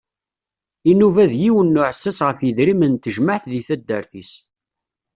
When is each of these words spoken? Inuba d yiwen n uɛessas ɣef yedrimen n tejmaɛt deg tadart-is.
Inuba 0.91 1.23
d 1.31 1.33
yiwen 1.41 1.67
n 1.75 1.79
uɛessas 1.79 2.19
ɣef 2.27 2.39
yedrimen 2.41 2.91
n 2.95 3.01
tejmaɛt 3.03 3.43
deg 3.51 3.65
tadart-is. 3.67 4.31